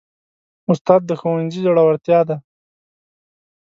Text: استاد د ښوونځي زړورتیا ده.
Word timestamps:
استاد 0.71 1.01
د 1.05 1.11
ښوونځي 1.19 1.59
زړورتیا 1.65 2.19
ده. 2.29 2.37